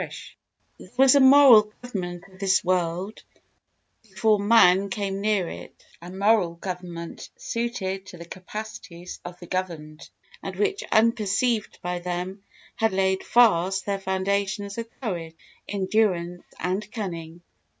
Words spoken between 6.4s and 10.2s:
government suited to the capacities of the governed,